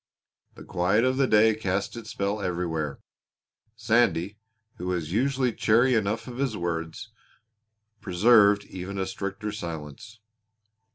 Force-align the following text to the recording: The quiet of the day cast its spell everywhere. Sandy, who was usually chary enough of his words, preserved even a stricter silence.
The 0.55 0.63
quiet 0.63 1.03
of 1.03 1.17
the 1.17 1.27
day 1.27 1.53
cast 1.53 1.95
its 1.95 2.09
spell 2.09 2.41
everywhere. 2.41 2.97
Sandy, 3.75 4.35
who 4.79 4.87
was 4.87 5.11
usually 5.11 5.53
chary 5.53 5.93
enough 5.93 6.27
of 6.27 6.39
his 6.39 6.57
words, 6.57 7.11
preserved 7.99 8.65
even 8.65 8.97
a 8.97 9.05
stricter 9.05 9.51
silence. 9.51 10.19